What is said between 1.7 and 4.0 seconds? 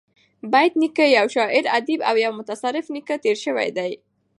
ادیب او یو متصرف نېکه تېر سوى دﺉ.